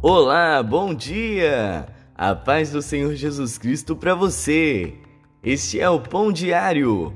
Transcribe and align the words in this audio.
Olá, 0.00 0.62
bom 0.62 0.94
dia! 0.94 1.88
A 2.14 2.32
paz 2.32 2.70
do 2.70 2.80
Senhor 2.80 3.16
Jesus 3.16 3.58
Cristo 3.58 3.96
para 3.96 4.14
você! 4.14 4.94
Este 5.42 5.80
é 5.80 5.90
o 5.90 5.98
Pão 5.98 6.30
Diário. 6.30 7.12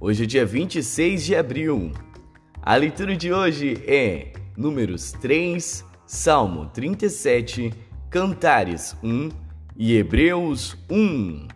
Hoje 0.00 0.22
é 0.22 0.26
dia 0.26 0.46
26 0.46 1.26
de 1.26 1.36
abril. 1.36 1.92
A 2.62 2.74
leitura 2.74 3.14
de 3.14 3.30
hoje 3.30 3.84
é 3.86 4.32
Números 4.56 5.12
3, 5.12 5.84
Salmo 6.06 6.70
37, 6.72 7.70
Cantares 8.08 8.96
1 9.02 9.28
e 9.76 9.94
Hebreus 9.94 10.74
1. 10.90 11.48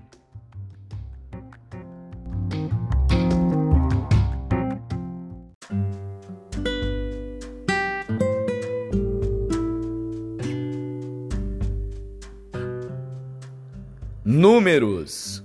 Números 14.29 15.41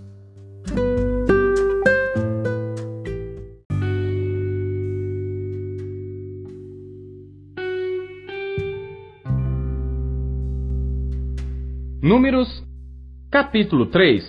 Números, 12.02 12.64
capítulo 13.30 13.86
3 13.86 14.24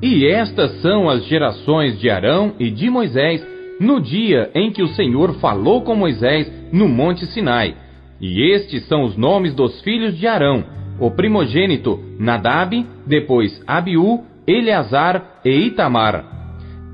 E 0.00 0.26
estas 0.26 0.80
são 0.80 1.10
as 1.10 1.26
gerações 1.26 2.00
de 2.00 2.08
Arão 2.08 2.54
e 2.58 2.70
de 2.70 2.88
Moisés 2.88 3.46
no 3.78 4.00
dia 4.00 4.50
em 4.54 4.72
que 4.72 4.82
o 4.82 4.88
Senhor 4.94 5.34
falou 5.40 5.82
com 5.82 5.94
Moisés 5.94 6.50
no 6.72 6.88
Monte 6.88 7.26
Sinai. 7.26 7.76
E 8.18 8.50
estes 8.54 8.88
são 8.88 9.02
os 9.02 9.14
nomes 9.14 9.54
dos 9.54 9.78
filhos 9.82 10.16
de 10.16 10.26
Arão: 10.26 10.64
o 10.98 11.10
primogênito 11.10 12.00
Nadab, 12.18 12.86
depois 13.06 13.62
Abiú, 13.66 14.24
Eleazar 14.46 15.40
e 15.44 15.50
Itamar. 15.66 16.24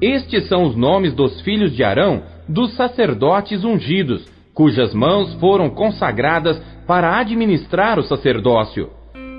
Estes 0.00 0.48
são 0.48 0.64
os 0.64 0.76
nomes 0.76 1.12
dos 1.14 1.40
filhos 1.40 1.74
de 1.74 1.82
Arão, 1.82 2.22
dos 2.48 2.74
sacerdotes 2.74 3.64
ungidos, 3.64 4.26
cujas 4.54 4.94
mãos 4.94 5.34
foram 5.34 5.68
consagradas 5.70 6.60
para 6.86 7.18
administrar 7.18 7.98
o 7.98 8.02
sacerdócio. 8.02 8.90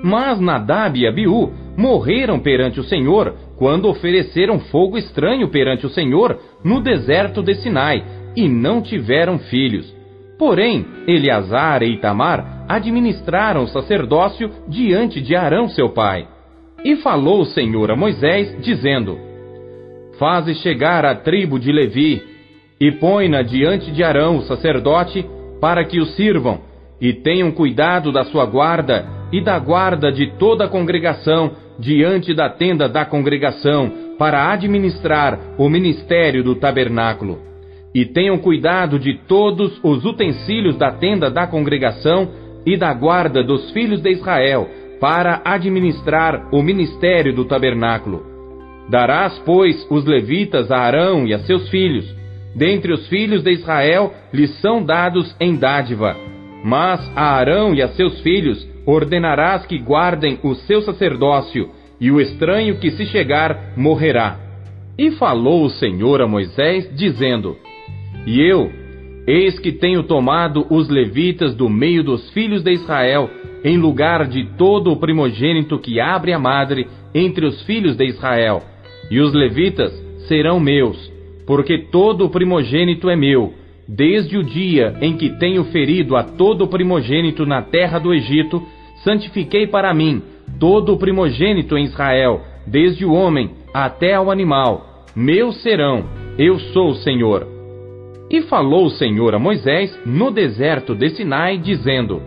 Mas 0.02 0.40
Nadab 0.40 0.98
e 0.98 1.06
Abiú 1.06 1.52
morreram 1.76 2.38
perante 2.38 2.80
o 2.80 2.84
Senhor 2.84 3.34
quando 3.56 3.88
ofereceram 3.88 4.58
fogo 4.58 4.96
estranho 4.96 5.48
perante 5.48 5.84
o 5.84 5.90
Senhor 5.90 6.38
no 6.64 6.80
deserto 6.80 7.42
de 7.42 7.54
Sinai 7.56 8.02
e 8.34 8.48
não 8.48 8.80
tiveram 8.80 9.38
filhos. 9.38 9.99
Porém, 10.40 10.86
Eleazar 11.06 11.82
e 11.82 11.92
Itamar 11.92 12.64
administraram 12.66 13.64
o 13.64 13.68
sacerdócio 13.68 14.50
diante 14.66 15.20
de 15.20 15.36
Arão 15.36 15.68
seu 15.68 15.90
pai. 15.90 16.26
E 16.82 16.96
falou 16.96 17.42
o 17.42 17.44
Senhor 17.44 17.90
a 17.90 17.94
Moisés, 17.94 18.56
dizendo: 18.58 19.18
Faze 20.18 20.54
chegar 20.54 21.04
a 21.04 21.14
tribo 21.14 21.60
de 21.60 21.70
Levi, 21.70 22.22
e 22.80 22.90
põe-na 22.90 23.42
diante 23.42 23.92
de 23.92 24.02
Arão, 24.02 24.38
o 24.38 24.42
sacerdote, 24.44 25.26
para 25.60 25.84
que 25.84 26.00
o 26.00 26.06
sirvam, 26.06 26.62
e 26.98 27.12
tenham 27.12 27.52
cuidado 27.52 28.10
da 28.10 28.24
sua 28.24 28.46
guarda 28.46 29.06
e 29.30 29.42
da 29.42 29.58
guarda 29.58 30.10
de 30.10 30.38
toda 30.38 30.64
a 30.64 30.68
congregação 30.68 31.50
diante 31.78 32.32
da 32.32 32.48
tenda 32.48 32.88
da 32.88 33.04
congregação, 33.04 34.16
para 34.18 34.50
administrar 34.50 35.38
o 35.58 35.68
ministério 35.68 36.42
do 36.42 36.54
tabernáculo. 36.54 37.49
E 37.94 38.04
tenham 38.04 38.38
cuidado 38.38 38.98
de 38.98 39.14
todos 39.26 39.80
os 39.82 40.04
utensílios 40.04 40.76
da 40.76 40.92
tenda 40.92 41.30
da 41.30 41.46
congregação 41.46 42.30
e 42.64 42.76
da 42.76 42.92
guarda 42.94 43.42
dos 43.42 43.70
filhos 43.72 44.00
de 44.00 44.10
Israel, 44.10 44.68
para 45.00 45.40
administrar 45.44 46.48
o 46.52 46.62
ministério 46.62 47.34
do 47.34 47.44
tabernáculo. 47.44 48.22
Darás, 48.88 49.38
pois, 49.46 49.86
os 49.90 50.04
levitas 50.04 50.70
a 50.70 50.78
Arão 50.78 51.26
e 51.26 51.32
a 51.32 51.38
seus 51.40 51.68
filhos. 51.68 52.04
Dentre 52.54 52.92
os 52.92 53.08
filhos 53.08 53.42
de 53.42 53.52
Israel 53.52 54.12
lhes 54.32 54.50
são 54.60 54.82
dados 54.82 55.34
em 55.40 55.56
dádiva. 55.56 56.16
Mas 56.64 57.00
a 57.16 57.36
Arão 57.36 57.74
e 57.74 57.80
a 57.80 57.88
seus 57.88 58.20
filhos 58.20 58.68
ordenarás 58.84 59.64
que 59.64 59.78
guardem 59.78 60.38
o 60.42 60.54
seu 60.54 60.82
sacerdócio, 60.82 61.70
e 62.00 62.10
o 62.10 62.20
estranho 62.20 62.78
que 62.78 62.90
se 62.90 63.06
chegar 63.06 63.74
morrerá. 63.76 64.38
E 64.98 65.12
falou 65.12 65.64
o 65.64 65.70
Senhor 65.70 66.20
a 66.20 66.26
Moisés, 66.26 66.90
dizendo: 66.94 67.56
E 68.26 68.40
eu, 68.40 68.70
eis 69.26 69.58
que 69.58 69.72
tenho 69.72 70.02
tomado 70.02 70.66
os 70.70 70.88
levitas 70.88 71.54
do 71.54 71.68
meio 71.68 72.02
dos 72.02 72.30
filhos 72.30 72.62
de 72.62 72.72
Israel, 72.72 73.30
em 73.64 73.76
lugar 73.76 74.26
de 74.26 74.44
todo 74.56 74.90
o 74.90 74.96
primogênito 74.96 75.78
que 75.78 76.00
abre 76.00 76.32
a 76.32 76.38
madre 76.38 76.86
entre 77.14 77.46
os 77.46 77.62
filhos 77.62 77.96
de 77.96 78.04
Israel. 78.06 78.62
E 79.10 79.20
os 79.20 79.32
levitas 79.32 79.92
serão 80.28 80.60
meus, 80.60 81.10
porque 81.46 81.78
todo 81.90 82.24
o 82.24 82.30
primogênito 82.30 83.08
é 83.10 83.16
meu, 83.16 83.54
desde 83.88 84.36
o 84.38 84.42
dia 84.42 84.96
em 85.00 85.16
que 85.16 85.30
tenho 85.38 85.64
ferido 85.64 86.16
a 86.16 86.22
todo 86.22 86.62
o 86.62 86.68
primogênito 86.68 87.44
na 87.44 87.62
terra 87.62 87.98
do 87.98 88.14
Egito, 88.14 88.62
santifiquei 89.02 89.66
para 89.66 89.92
mim 89.92 90.22
todo 90.58 90.92
o 90.92 90.98
primogênito 90.98 91.76
em 91.76 91.84
Israel, 91.84 92.42
desde 92.66 93.04
o 93.04 93.12
homem 93.12 93.50
até 93.74 94.14
ao 94.14 94.30
animal. 94.30 95.04
Meus 95.16 95.60
serão, 95.62 96.04
eu 96.38 96.58
sou 96.58 96.90
o 96.90 96.94
Senhor. 96.96 97.59
E 98.30 98.42
falou 98.42 98.86
o 98.86 98.90
Senhor 98.90 99.34
a 99.34 99.38
Moisés 99.38 99.98
no 100.06 100.30
deserto 100.30 100.94
de 100.94 101.10
Sinai, 101.10 101.58
dizendo: 101.58 102.22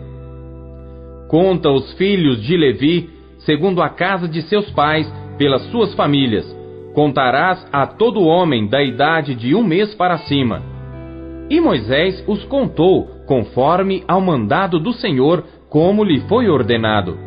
Conta 1.28 1.70
os 1.70 1.94
filhos 1.94 2.42
de 2.42 2.56
Levi, 2.56 3.08
segundo 3.38 3.80
a 3.80 3.88
casa 3.88 4.28
de 4.28 4.42
seus 4.42 4.70
pais, 4.70 5.10
pelas 5.38 5.62
suas 5.70 5.94
famílias. 5.94 6.44
Contarás 6.94 7.66
a 7.72 7.86
todo 7.86 8.22
homem 8.22 8.68
da 8.68 8.82
idade 8.82 9.34
de 9.34 9.54
um 9.54 9.64
mês 9.64 9.94
para 9.94 10.18
cima. 10.18 10.62
E 11.50 11.60
Moisés 11.60 12.22
os 12.28 12.44
contou, 12.44 13.08
conforme 13.26 14.04
ao 14.06 14.20
mandado 14.20 14.78
do 14.78 14.92
Senhor, 14.92 15.42
como 15.68 16.04
lhe 16.04 16.20
foi 16.28 16.48
ordenado. 16.48 17.18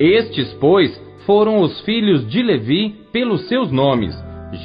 Estes, 0.00 0.52
pois, 0.54 0.90
foram 1.26 1.60
os 1.60 1.80
filhos 1.82 2.26
de 2.28 2.42
Levi 2.42 2.96
pelos 3.12 3.46
seus 3.48 3.70
nomes, 3.70 4.14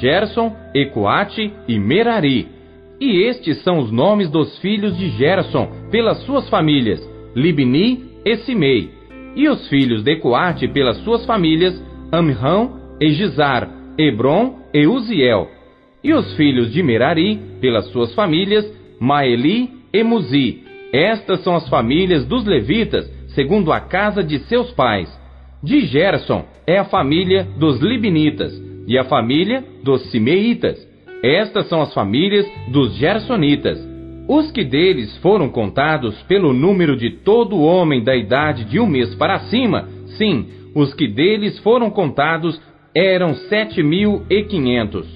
Gerson, 0.00 0.56
Ecoate 0.74 1.52
e 1.68 1.78
Merari. 1.78 2.57
E 3.00 3.22
estes 3.24 3.62
são 3.62 3.78
os 3.78 3.90
nomes 3.92 4.28
dos 4.30 4.58
filhos 4.58 4.96
de 4.96 5.08
Gerson 5.10 5.70
pelas 5.90 6.18
suas 6.24 6.48
famílias, 6.48 7.00
Libni 7.34 8.04
e 8.24 8.36
Simei. 8.38 8.90
E 9.36 9.48
os 9.48 9.68
filhos 9.68 10.02
de 10.02 10.12
Ecoate 10.12 10.66
pelas 10.68 10.96
suas 10.98 11.24
famílias, 11.24 11.80
Amrão 12.10 12.78
e 13.00 13.10
Gizar, 13.10 13.70
Hebron 13.96 14.58
e 14.74 14.86
Uziel. 14.86 15.48
E 16.02 16.12
os 16.12 16.34
filhos 16.34 16.72
de 16.72 16.82
Merari 16.82 17.38
pelas 17.60 17.86
suas 17.88 18.14
famílias, 18.14 18.66
Maeli 18.98 19.70
e 19.92 20.02
Muzi. 20.02 20.64
Estas 20.92 21.40
são 21.44 21.54
as 21.54 21.68
famílias 21.68 22.24
dos 22.24 22.44
levitas 22.44 23.08
segundo 23.28 23.72
a 23.72 23.78
casa 23.78 24.22
de 24.22 24.40
seus 24.40 24.72
pais. 24.72 25.08
De 25.62 25.80
Gerson 25.86 26.44
é 26.66 26.78
a 26.78 26.84
família 26.84 27.46
dos 27.56 27.80
Libinitas 27.80 28.52
e 28.86 28.98
a 28.98 29.04
família 29.04 29.62
dos 29.84 30.10
Simeitas. 30.10 30.76
Estas 31.22 31.68
são 31.68 31.82
as 31.82 31.92
famílias 31.92 32.46
dos 32.68 32.94
Gersonitas. 32.96 33.78
Os 34.28 34.50
que 34.52 34.62
deles 34.62 35.16
foram 35.18 35.48
contados 35.48 36.20
pelo 36.22 36.52
número 36.52 36.96
de 36.96 37.10
todo 37.10 37.62
homem 37.62 38.04
da 38.04 38.14
idade 38.14 38.64
de 38.64 38.78
um 38.78 38.86
mês 38.86 39.14
para 39.14 39.38
cima, 39.40 39.88
sim, 40.16 40.46
os 40.74 40.92
que 40.94 41.08
deles 41.08 41.58
foram 41.60 41.90
contados 41.90 42.60
eram 42.94 43.34
sete 43.34 43.82
mil 43.82 44.22
e 44.28 44.42
quinhentos. 44.42 45.06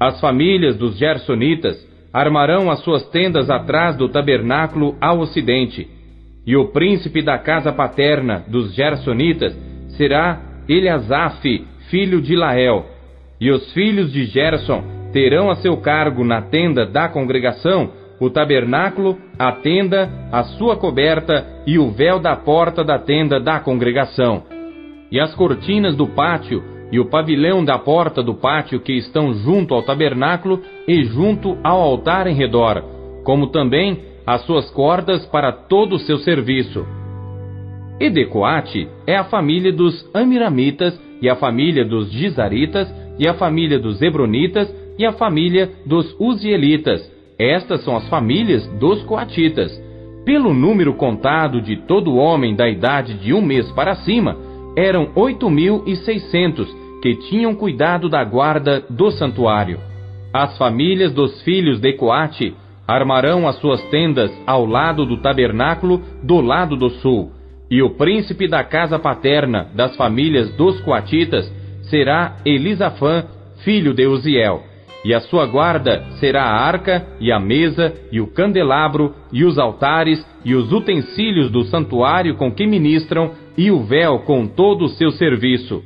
As 0.00 0.20
famílias 0.20 0.76
dos 0.76 0.98
Gersonitas 0.98 1.76
armarão 2.12 2.70
as 2.70 2.80
suas 2.80 3.08
tendas 3.10 3.48
atrás 3.48 3.96
do 3.96 4.08
tabernáculo 4.08 4.96
ao 5.00 5.20
ocidente 5.20 5.88
e 6.46 6.56
o 6.56 6.66
príncipe 6.72 7.22
da 7.22 7.38
casa 7.38 7.72
paterna 7.72 8.44
dos 8.48 8.74
Gersonitas 8.74 9.56
será 9.96 10.40
Eliasaf, 10.68 11.64
filho 11.88 12.20
de 12.20 12.34
Lael. 12.34 12.91
E 13.42 13.50
os 13.50 13.72
filhos 13.72 14.12
de 14.12 14.24
Gerson 14.26 14.84
terão 15.12 15.50
a 15.50 15.56
seu 15.56 15.76
cargo 15.78 16.22
na 16.22 16.40
tenda 16.42 16.86
da 16.86 17.08
congregação 17.08 17.90
o 18.20 18.30
tabernáculo, 18.30 19.18
a 19.36 19.50
tenda, 19.50 20.08
a 20.30 20.44
sua 20.44 20.76
coberta 20.76 21.44
e 21.66 21.76
o 21.76 21.90
véu 21.90 22.20
da 22.20 22.36
porta 22.36 22.84
da 22.84 23.00
tenda 23.00 23.40
da 23.40 23.58
congregação. 23.58 24.44
E 25.10 25.18
as 25.18 25.34
cortinas 25.34 25.96
do 25.96 26.06
pátio 26.06 26.62
e 26.92 27.00
o 27.00 27.06
pavilhão 27.06 27.64
da 27.64 27.76
porta 27.80 28.22
do 28.22 28.32
pátio 28.32 28.78
que 28.78 28.92
estão 28.92 29.34
junto 29.34 29.74
ao 29.74 29.82
tabernáculo 29.82 30.62
e 30.86 31.02
junto 31.02 31.58
ao 31.64 31.80
altar 31.80 32.28
em 32.28 32.36
redor, 32.36 32.80
como 33.24 33.48
também 33.48 34.04
as 34.24 34.42
suas 34.46 34.70
cordas 34.70 35.26
para 35.26 35.50
todo 35.50 35.96
o 35.96 35.98
seu 35.98 36.18
serviço. 36.18 36.86
Edecoate 37.98 38.86
é 39.04 39.16
a 39.16 39.24
família 39.24 39.72
dos 39.72 40.08
Amiramitas, 40.14 40.96
e 41.22 41.28
a 41.28 41.36
família 41.36 41.84
dos 41.84 42.10
Gizaritas, 42.10 42.92
e 43.18 43.28
a 43.28 43.34
família 43.34 43.78
dos 43.78 44.00
Hebronitas, 44.00 44.72
e 44.98 45.06
a 45.06 45.12
família 45.12 45.70
dos 45.86 46.14
Uzielitas. 46.18 47.10
Estas 47.38 47.82
são 47.82 47.96
as 47.96 48.08
famílias 48.08 48.66
dos 48.78 49.02
Coatitas. 49.04 49.72
Pelo 50.24 50.54
número 50.54 50.94
contado 50.94 51.60
de 51.60 51.76
todo 51.76 52.16
homem 52.16 52.54
da 52.54 52.68
idade 52.68 53.14
de 53.14 53.32
um 53.34 53.42
mês 53.42 53.70
para 53.72 53.96
cima, 53.96 54.36
eram 54.76 55.10
oito 55.16 55.50
mil 55.50 55.82
e 55.86 55.96
seiscentos 55.96 56.68
que 57.02 57.16
tinham 57.16 57.54
cuidado 57.54 58.08
da 58.08 58.22
guarda 58.22 58.84
do 58.88 59.10
santuário. 59.10 59.78
As 60.32 60.56
famílias 60.56 61.12
dos 61.12 61.42
filhos 61.42 61.80
de 61.80 61.92
Coate 61.94 62.54
armarão 62.86 63.48
as 63.48 63.56
suas 63.56 63.82
tendas 63.90 64.30
ao 64.46 64.64
lado 64.64 65.04
do 65.04 65.16
tabernáculo 65.18 66.00
do 66.22 66.40
lado 66.40 66.76
do 66.76 66.90
sul, 66.90 67.32
e 67.70 67.82
o 67.82 67.90
príncipe 67.90 68.46
da 68.46 68.62
casa 68.62 68.98
paterna 68.98 69.68
das 69.74 69.96
famílias 69.96 70.50
dos 70.56 70.80
coatitas 70.82 71.50
será 71.92 72.38
Elisafã, 72.46 73.26
filho 73.62 73.92
de 73.92 74.06
Uziel, 74.06 74.62
e 75.04 75.12
a 75.12 75.20
sua 75.20 75.44
guarda 75.44 76.02
será 76.18 76.42
a 76.44 76.66
arca 76.66 77.06
e 77.20 77.30
a 77.30 77.38
mesa 77.38 77.92
e 78.10 78.18
o 78.18 78.28
candelabro 78.28 79.14
e 79.30 79.44
os 79.44 79.58
altares 79.58 80.24
e 80.42 80.54
os 80.54 80.72
utensílios 80.72 81.50
do 81.50 81.64
santuário 81.64 82.36
com 82.36 82.50
que 82.50 82.66
ministram 82.66 83.32
e 83.58 83.70
o 83.70 83.82
véu 83.84 84.20
com 84.20 84.46
todo 84.46 84.86
o 84.86 84.88
seu 84.88 85.10
serviço. 85.10 85.82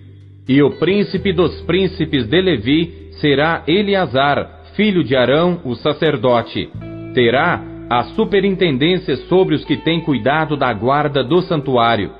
E 0.48 0.62
o 0.62 0.78
príncipe 0.78 1.32
dos 1.32 1.60
príncipes 1.62 2.24
de 2.28 2.40
Levi 2.40 3.10
será 3.20 3.64
Eleazar, 3.66 4.62
filho 4.76 5.02
de 5.02 5.16
Arão, 5.16 5.60
o 5.64 5.74
sacerdote. 5.74 6.70
Terá 7.14 7.60
a 7.90 8.04
superintendência 8.14 9.16
sobre 9.28 9.56
os 9.56 9.64
que 9.64 9.76
têm 9.76 10.00
cuidado 10.02 10.56
da 10.56 10.72
guarda 10.72 11.24
do 11.24 11.40
santuário. 11.42 12.12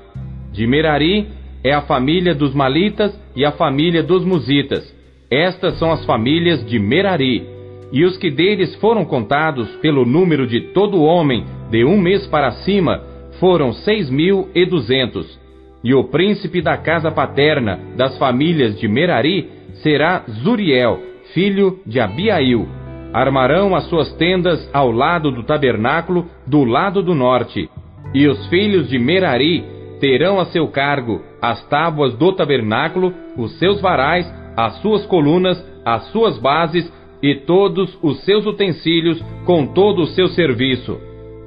De 0.51 0.67
Merari 0.67 1.36
é 1.67 1.73
a 1.73 1.81
família 1.81 2.33
dos 2.33 2.53
Malitas 2.53 3.13
e 3.35 3.43
a 3.43 3.51
família 3.51 4.01
dos 4.01 4.23
Musitas. 4.23 4.95
Estas 5.29 5.77
são 5.77 5.91
as 5.91 6.05
famílias 6.05 6.65
de 6.65 6.79
Merari. 6.79 7.45
E 7.91 8.05
os 8.05 8.17
que 8.17 8.31
deles 8.31 8.73
foram 8.75 9.03
contados 9.03 9.67
pelo 9.81 10.05
número 10.05 10.47
de 10.47 10.61
todo 10.71 11.03
homem 11.03 11.43
de 11.69 11.83
um 11.83 11.99
mês 11.99 12.25
para 12.27 12.51
cima 12.51 13.03
foram 13.37 13.73
seis 13.73 14.09
mil 14.09 14.47
e 14.55 14.65
duzentos. 14.65 15.37
E 15.83 15.93
o 15.93 16.05
príncipe 16.05 16.61
da 16.61 16.77
casa 16.77 17.11
paterna 17.11 17.77
das 17.97 18.17
famílias 18.17 18.79
de 18.79 18.87
Merari 18.87 19.49
será 19.83 20.23
Zuriel, 20.43 21.01
filho 21.33 21.79
de 21.85 21.99
Abiail. 21.99 22.65
Armarão 23.13 23.75
as 23.75 23.83
suas 23.89 24.13
tendas 24.13 24.69
ao 24.73 24.89
lado 24.89 25.31
do 25.31 25.43
tabernáculo, 25.43 26.27
do 26.45 26.63
lado 26.63 27.03
do 27.03 27.13
norte. 27.13 27.69
E 28.13 28.25
os 28.25 28.47
filhos 28.47 28.87
de 28.87 28.97
Merari 28.97 29.76
terão 29.99 30.39
a 30.39 30.45
seu 30.45 30.67
cargo 30.67 31.21
as 31.41 31.63
tábuas 31.67 32.13
do 32.15 32.31
tabernáculo, 32.33 33.13
os 33.37 33.57
seus 33.59 33.81
varais, 33.81 34.31
as 34.55 34.81
suas 34.81 35.05
colunas, 35.05 35.63
as 35.85 36.03
suas 36.11 36.37
bases 36.39 36.91
e 37.21 37.35
todos 37.35 37.97
os 38.01 38.23
seus 38.23 38.45
utensílios 38.45 39.23
com 39.45 39.65
todo 39.67 40.03
o 40.03 40.07
seu 40.07 40.27
serviço. 40.27 40.99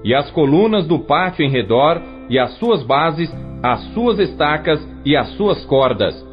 E 0.02 0.14
as 0.14 0.30
colunas 0.30 0.86
do 0.86 0.98
pátio 0.98 1.44
em 1.44 1.50
redor, 1.50 2.00
e 2.28 2.38
as 2.38 2.52
suas 2.58 2.82
bases, 2.82 3.30
as 3.62 3.80
suas 3.92 4.18
estacas 4.18 4.80
e 5.04 5.16
as 5.16 5.28
suas 5.36 5.64
cordas 5.66 6.30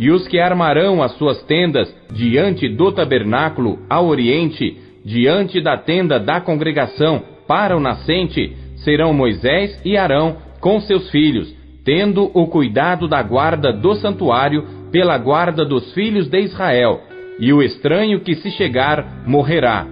e 0.00 0.10
os 0.10 0.26
que 0.26 0.38
armarão 0.38 1.02
as 1.02 1.12
suas 1.18 1.42
tendas 1.42 1.94
diante 2.10 2.66
do 2.70 2.90
tabernáculo 2.90 3.80
ao 3.88 4.06
oriente, 4.06 4.78
diante 5.04 5.60
da 5.60 5.76
tenda 5.76 6.18
da 6.18 6.40
congregação, 6.40 7.22
para 7.46 7.76
o 7.76 7.80
nascente, 7.80 8.56
serão 8.76 9.12
Moisés 9.12 9.78
e 9.84 9.98
Arão 9.98 10.38
com 10.58 10.80
seus 10.80 11.10
filhos, 11.10 11.54
tendo 11.90 12.30
o 12.34 12.46
cuidado 12.46 13.08
da 13.08 13.20
guarda 13.20 13.72
do 13.72 13.96
santuário 13.96 14.64
pela 14.92 15.18
guarda 15.18 15.64
dos 15.64 15.92
filhos 15.92 16.28
de 16.28 16.38
Israel, 16.38 17.00
e 17.40 17.52
o 17.52 17.60
estranho 17.60 18.20
que 18.20 18.36
se 18.36 18.48
chegar 18.52 19.24
morrerá. 19.26 19.88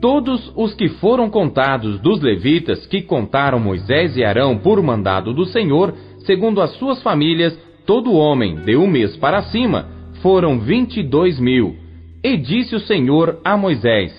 Todos 0.00 0.52
os 0.56 0.74
que 0.74 0.88
foram 0.88 1.30
contados 1.30 2.00
dos 2.00 2.20
levitas 2.20 2.86
que 2.86 3.02
contaram 3.02 3.60
Moisés 3.60 4.16
e 4.16 4.24
Arão 4.24 4.58
por 4.58 4.82
mandado 4.82 5.32
do 5.32 5.44
Senhor, 5.44 5.94
segundo 6.26 6.60
as 6.60 6.70
suas 6.72 7.00
famílias, 7.04 7.56
todo 7.86 8.16
homem 8.16 8.56
de 8.56 8.76
um 8.76 8.88
mês 8.88 9.16
para 9.16 9.42
cima 9.42 9.86
foram 10.22 10.58
vinte 10.58 10.98
e 10.98 11.04
dois 11.04 11.38
mil. 11.38 11.76
E 12.24 12.36
disse 12.36 12.74
o 12.74 12.80
Senhor 12.80 13.38
a 13.44 13.56
Moisés: 13.56 14.12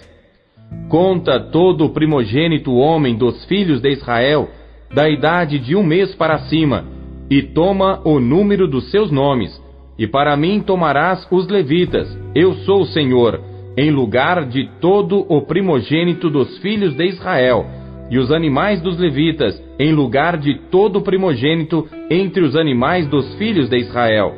Conta 0.88 1.38
todo 1.38 1.84
o 1.84 1.90
primogênito 1.90 2.74
homem 2.74 3.18
dos 3.18 3.44
filhos 3.44 3.82
de 3.82 3.90
Israel, 3.90 4.48
da 4.94 5.10
idade 5.10 5.60
de 5.60 5.76
um 5.76 5.84
mês 5.84 6.16
para 6.16 6.38
cima, 6.48 6.93
e 7.34 7.42
toma 7.42 8.00
o 8.06 8.20
número 8.20 8.68
dos 8.68 8.92
seus 8.92 9.10
nomes. 9.10 9.60
E 9.98 10.06
para 10.06 10.38
mim 10.38 10.62
tomarás 10.62 11.28
os 11.32 11.48
levitas, 11.48 12.08
eu 12.36 12.54
sou 12.58 12.82
o 12.82 12.86
Senhor, 12.86 13.42
em 13.76 13.90
lugar 13.90 14.46
de 14.46 14.70
todo 14.80 15.26
o 15.28 15.42
primogênito 15.42 16.30
dos 16.30 16.60
filhos 16.60 16.96
de 16.96 17.08
Israel 17.08 17.66
e 18.12 18.20
os 18.20 18.32
animais 18.32 18.80
dos 18.82 19.00
levitas, 19.00 19.60
em 19.80 19.92
lugar 19.94 20.38
de 20.38 20.60
todo 20.70 21.02
primogênito 21.02 21.88
entre 22.08 22.44
os 22.44 22.56
animais 22.56 23.08
dos 23.08 23.34
filhos 23.34 23.68
de 23.68 23.78
Israel. 23.78 24.36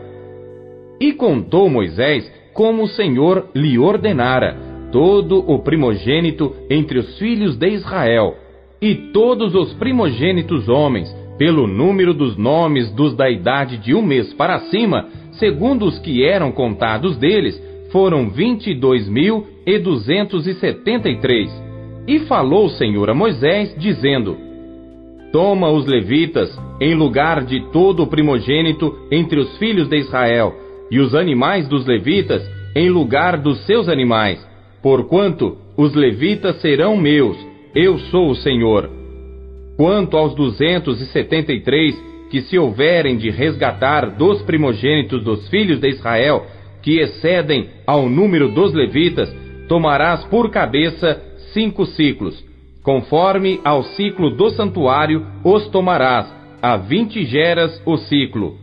E 0.97 1.11
contou 1.11 1.69
Moisés 1.69 2.31
como 2.53 2.83
o 2.83 2.87
Senhor 2.87 3.49
lhe 3.53 3.77
ordenara, 3.77 4.55
todo 4.93 5.43
o 5.51 5.59
primogênito 5.59 6.55
entre 6.69 6.99
os 6.99 7.19
filhos 7.19 7.57
de 7.57 7.67
Israel, 7.71 8.37
e 8.81 8.95
todos 9.11 9.53
os 9.53 9.73
primogênitos 9.73 10.69
homens, 10.69 11.13
pelo 11.37 11.67
número 11.67 12.13
dos 12.13 12.37
nomes 12.37 12.89
dos 12.91 13.15
da 13.15 13.29
idade 13.29 13.77
de 13.77 13.93
um 13.93 14.01
mês 14.01 14.33
para 14.33 14.59
cima, 14.59 15.07
segundo 15.33 15.85
os 15.85 15.99
que 15.99 16.23
eram 16.23 16.51
contados 16.51 17.17
deles, 17.17 17.61
foram 17.91 18.29
vinte 18.29 18.71
e 18.71 18.73
dois 18.73 19.07
mil 19.07 19.45
e 19.65 19.77
duzentos 19.77 20.47
e 20.47 20.53
setenta 20.55 21.09
e 21.09 21.19
três. 21.19 21.49
E 22.07 22.19
falou 22.19 22.65
o 22.65 22.69
Senhor 22.69 23.09
a 23.09 23.13
Moisés, 23.13 23.75
dizendo: 23.77 24.37
Toma 25.31 25.69
os 25.69 25.85
levitas 25.85 26.57
em 26.79 26.93
lugar 26.93 27.43
de 27.43 27.59
todo 27.71 28.03
o 28.03 28.07
primogênito 28.07 28.95
entre 29.11 29.39
os 29.39 29.57
filhos 29.57 29.87
de 29.89 29.97
Israel, 29.97 30.53
e 30.91 30.99
os 30.99 31.15
animais 31.15 31.67
dos 31.67 31.85
levitas 31.85 32.41
em 32.75 32.89
lugar 32.89 33.37
dos 33.37 33.65
seus 33.65 33.87
animais, 33.87 34.45
porquanto 34.81 35.57
os 35.77 35.93
levitas 35.95 36.61
serão 36.61 36.95
meus, 36.95 37.37
eu 37.73 37.97
sou 37.97 38.29
o 38.29 38.35
Senhor. 38.35 39.04
Quanto 39.77 40.15
aos 40.15 40.33
duzentos 40.33 41.01
e 41.01 41.05
setenta 41.07 41.51
e 41.51 41.61
três 41.61 41.95
que 42.29 42.41
se 42.41 42.57
houverem 42.57 43.17
de 43.17 43.29
resgatar 43.29 44.09
dos 44.11 44.41
primogênitos 44.41 45.23
dos 45.23 45.47
filhos 45.49 45.79
de 45.79 45.89
Israel, 45.89 46.45
que 46.81 46.99
excedem 46.99 47.69
ao 47.85 48.09
número 48.09 48.49
dos 48.49 48.73
levitas, 48.73 49.33
tomarás 49.67 50.23
por 50.25 50.49
cabeça 50.49 51.21
cinco 51.53 51.85
ciclos. 51.85 52.43
Conforme 52.83 53.59
ao 53.63 53.83
ciclo 53.83 54.29
do 54.29 54.49
santuário 54.51 55.25
os 55.43 55.67
tomarás, 55.69 56.33
a 56.61 56.77
vinte 56.77 57.25
geras 57.25 57.81
o 57.85 57.97
ciclo. 57.97 58.57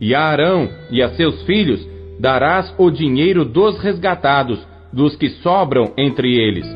E 0.00 0.14
a 0.14 0.22
Arão 0.22 0.68
e 0.90 1.02
a 1.02 1.10
seus 1.10 1.42
filhos 1.42 1.86
darás 2.18 2.74
o 2.78 2.90
dinheiro 2.90 3.44
dos 3.44 3.78
resgatados, 3.78 4.58
dos 4.92 5.14
que 5.14 5.28
sobram 5.28 5.92
entre 5.96 6.34
eles. 6.36 6.66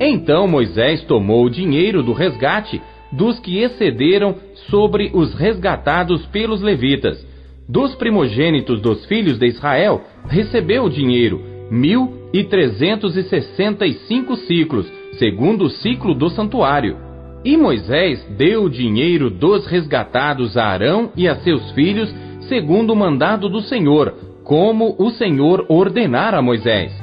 Então 0.00 0.46
Moisés 0.46 1.02
tomou 1.02 1.44
o 1.44 1.50
dinheiro 1.50 2.02
do 2.02 2.12
resgate 2.12 2.80
dos 3.12 3.38
que 3.40 3.58
excederam 3.58 4.36
sobre 4.68 5.10
os 5.12 5.34
resgatados 5.34 6.24
pelos 6.26 6.62
levitas. 6.62 7.24
Dos 7.68 7.94
primogênitos 7.94 8.80
dos 8.80 9.04
filhos 9.06 9.38
de 9.38 9.46
Israel, 9.46 10.02
recebeu 10.28 10.84
o 10.84 10.90
dinheiro, 10.90 11.40
mil 11.70 12.28
e 12.32 12.44
trezentos 12.44 13.16
e 13.16 13.22
sessenta 13.24 13.86
e 13.86 13.94
cinco 14.08 14.36
ciclos, 14.36 14.90
segundo 15.18 15.66
o 15.66 15.70
ciclo 15.70 16.14
do 16.14 16.28
santuário. 16.30 16.96
E 17.44 17.56
Moisés 17.56 18.22
deu 18.36 18.64
o 18.64 18.70
dinheiro 18.70 19.30
dos 19.30 19.66
resgatados 19.66 20.56
a 20.56 20.64
Arão 20.64 21.10
e 21.16 21.28
a 21.28 21.36
seus 21.36 21.70
filhos, 21.72 22.12
segundo 22.48 22.92
o 22.92 22.96
mandado 22.96 23.48
do 23.48 23.60
Senhor, 23.62 24.14
como 24.44 24.96
o 24.98 25.10
Senhor 25.10 25.64
ordenara 25.68 26.38
a 26.38 26.42
Moisés. 26.42 26.99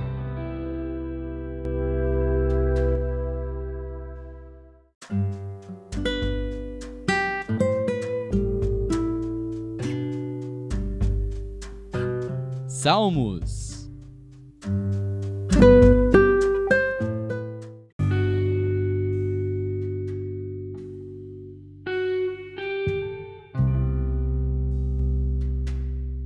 Salmos. 12.88 13.90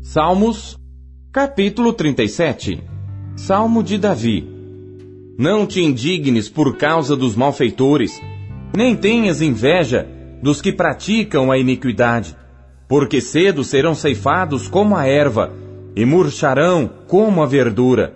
Salmos, 0.04 0.78
capítulo 1.32 1.94
37 1.94 2.80
Salmo 3.36 3.82
de 3.82 3.98
Davi. 3.98 4.48
Não 5.40 5.66
te 5.66 5.82
indignes 5.82 6.48
por 6.48 6.78
causa 6.78 7.16
dos 7.16 7.36
malfeitores, 7.36 8.22
nem 8.78 8.96
tenhas 8.96 9.42
inveja 9.42 10.08
dos 10.44 10.62
que 10.62 10.72
praticam 10.72 11.52
a 11.52 11.58
iniquidade, 11.58 12.38
porque 12.88 13.20
cedo 13.20 13.64
serão 13.64 13.96
ceifados 13.96 14.68
como 14.68 14.96
a 14.96 15.08
erva, 15.08 15.61
e 15.96 16.06
murcharão 16.06 16.90
como 17.08 17.42
a 17.42 17.46
verdura. 17.46 18.16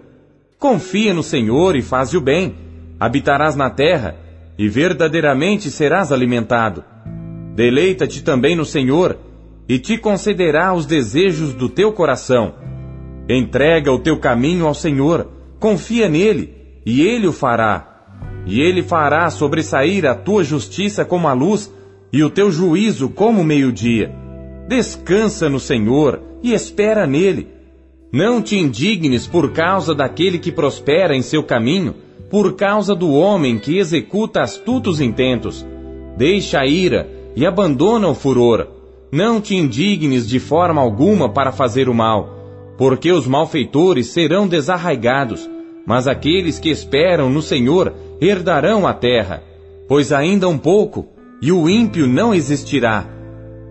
Confia 0.57 1.13
no 1.13 1.23
Senhor 1.23 1.75
e 1.75 1.81
faze 1.81 2.17
o 2.17 2.21
bem, 2.21 2.55
habitarás 2.99 3.55
na 3.55 3.69
terra, 3.69 4.15
e 4.57 4.69
verdadeiramente 4.69 5.69
serás 5.69 6.11
alimentado. 6.11 6.83
Deleita-te 7.53 8.23
também 8.23 8.55
no 8.55 8.65
Senhor, 8.65 9.17
e 9.67 9.79
te 9.79 9.97
concederá 9.97 10.73
os 10.73 10.85
desejos 10.85 11.53
do 11.53 11.67
teu 11.67 11.91
coração. 11.91 12.53
Entrega 13.27 13.91
o 13.91 13.99
teu 13.99 14.19
caminho 14.19 14.65
ao 14.67 14.73
Senhor, 14.73 15.27
confia 15.59 16.07
nele, 16.07 16.53
e 16.85 17.01
ele 17.01 17.27
o 17.27 17.33
fará. 17.33 17.91
E 18.45 18.61
ele 18.61 18.83
fará 18.83 19.29
sobressair 19.29 20.05
a 20.05 20.13
tua 20.13 20.43
justiça 20.43 21.03
como 21.03 21.27
a 21.27 21.33
luz, 21.33 21.71
e 22.13 22.23
o 22.23 22.29
teu 22.29 22.51
juízo 22.51 23.09
como 23.09 23.41
o 23.41 23.43
meio-dia. 23.43 24.13
Descansa 24.67 25.49
no 25.49 25.59
Senhor 25.59 26.21
e 26.41 26.53
espera 26.53 27.05
nele. 27.05 27.54
Não 28.15 28.41
te 28.41 28.57
indignes 28.57 29.27
por 29.27 29.51
causa 29.51 29.93
daquele 29.93 30.39
que 30.39 30.49
prospera 30.49 31.13
em 31.13 31.21
seu 31.21 31.43
caminho, 31.43 31.95
por 32.29 32.55
causa 32.55 32.95
do 32.95 33.11
homem 33.11 33.59
que 33.59 33.77
executa 33.77 34.41
astutos 34.41 35.01
intentos. 35.01 35.67
Deixa 36.15 36.61
a 36.61 36.65
ira 36.65 37.09
e 37.35 37.45
abandona 37.45 38.07
o 38.07 38.15
furor. 38.15 38.67
Não 39.11 39.41
te 39.41 39.53
indignes 39.53 40.29
de 40.29 40.39
forma 40.39 40.81
alguma 40.81 41.27
para 41.27 41.51
fazer 41.51 41.89
o 41.89 41.93
mal, 41.93 42.29
porque 42.77 43.11
os 43.11 43.27
malfeitores 43.27 44.07
serão 44.07 44.47
desarraigados, 44.47 45.49
mas 45.85 46.07
aqueles 46.07 46.57
que 46.57 46.69
esperam 46.69 47.29
no 47.29 47.41
Senhor 47.41 47.93
herdarão 48.21 48.87
a 48.87 48.93
terra. 48.93 49.43
Pois 49.89 50.13
ainda 50.13 50.47
um 50.47 50.57
pouco, 50.57 51.05
e 51.41 51.51
o 51.51 51.69
ímpio 51.69 52.07
não 52.07 52.33
existirá. 52.33 53.05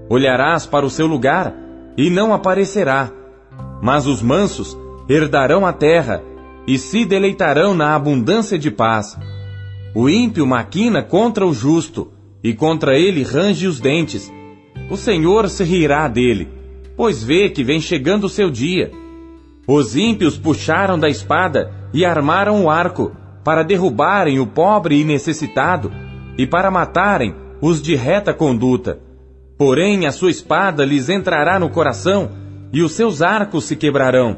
Olharás 0.07 0.67
para 0.67 0.85
o 0.85 0.91
seu 0.91 1.07
lugar, 1.07 1.57
e 1.97 2.11
não 2.11 2.35
aparecerá. 2.35 3.24
Mas 3.85 4.07
os 4.07 4.23
mansos 4.23 4.75
herdarão 5.07 5.67
a 5.67 5.73
terra, 5.73 6.23
e 6.67 6.79
se 6.79 7.05
deleitarão 7.05 7.75
na 7.75 7.95
abundância 7.95 8.59
de 8.59 8.71
paz. 8.71 9.15
O 9.95 10.09
ímpio 10.09 10.47
maquina 10.47 11.03
contra 11.03 11.47
o 11.47 11.53
justo, 11.53 12.11
e 12.43 12.55
contra 12.55 12.97
ele 12.99 13.23
range 13.23 13.67
os 13.67 13.79
dentes. 13.79 14.33
O 14.91 14.97
Senhor 14.97 15.51
se 15.51 15.65
rirá 15.65 16.09
dele, 16.09 16.49
pois 16.97 17.23
vê 17.23 17.51
que 17.51 17.63
vem 17.63 17.79
chegando 17.79 18.25
o 18.25 18.29
seu 18.31 18.51
dia. 18.51 18.91
Os 19.69 19.95
ímpios 19.95 20.39
puxaram 20.39 20.99
da 20.99 21.11
espada 21.11 21.71
e 21.93 22.07
armaram 22.07 22.65
o 22.65 22.71
arco, 22.71 23.13
para 23.45 23.63
derrubarem 23.63 24.41
o 24.41 24.47
pobre 24.47 24.99
e 24.99 25.05
necessitado, 25.05 25.93
e 26.39 26.47
para 26.47 26.71
matarem 26.71 27.35
os 27.61 27.83
de 27.83 27.95
reta 27.95 28.33
conduta. 28.33 28.99
Porém, 29.59 30.07
a 30.07 30.11
sua 30.11 30.31
espada 30.31 30.87
lhes 30.87 31.11
entrará 31.11 31.59
no 31.59 31.69
coração, 31.69 32.44
e 32.75 32.83
os 32.83 32.93
seus 32.93 33.23
arcos 33.23 33.67
se 33.67 33.77
quebrarão. 33.77 34.37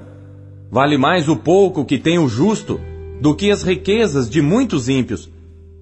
Vale 0.70 0.98
mais 0.98 1.26
o 1.26 1.36
pouco 1.36 1.86
que 1.86 1.96
tem 1.96 2.18
o 2.18 2.28
justo 2.28 2.78
do 3.18 3.34
que 3.34 3.50
as 3.50 3.62
riquezas 3.62 4.28
de 4.28 4.42
muitos 4.42 4.90
ímpios. 4.90 5.30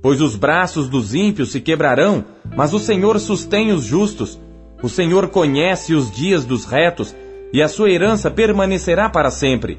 Pois 0.00 0.20
os 0.20 0.37
braços 0.37 0.88
dos 0.88 1.16
ímpios 1.16 1.50
se 1.50 1.61
quebrarão, 1.61 2.25
mas 2.56 2.73
o 2.73 2.78
Senhor 2.78 3.18
sustém 3.18 3.73
os 3.73 3.82
justos. 3.82 4.38
O 4.80 4.88
Senhor 4.88 5.28
conhece 5.30 5.94
os 5.94 6.08
dias 6.12 6.44
dos 6.44 6.64
retos, 6.64 7.12
e 7.52 7.61
a 7.61 7.66
sua 7.66 7.90
herança 7.90 8.30
permanecerá 8.30 9.08
para 9.08 9.32
sempre. 9.32 9.78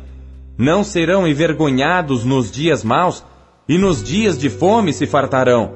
Não 0.58 0.84
serão 0.84 1.26
envergonhados 1.26 2.26
nos 2.26 2.52
dias 2.52 2.84
maus, 2.84 3.24
e 3.70 3.78
nos 3.78 4.04
dias 4.04 4.38
de 4.38 4.50
fome 4.50 4.92
se 4.92 5.08
fartarão. 5.08 5.72